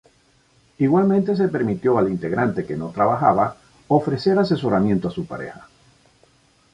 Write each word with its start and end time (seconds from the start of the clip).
Igualmente 0.79 1.35
se 1.35 1.43
le 1.43 1.49
permitió 1.49 1.95
al 1.99 2.09
integrante 2.09 2.65
que 2.65 2.75
no 2.75 2.89
trabajaba 2.89 3.55
ofrecer 3.87 4.39
asesoramiento 4.39 5.09
a 5.09 5.11
su 5.11 5.27
pareja. 5.27 5.67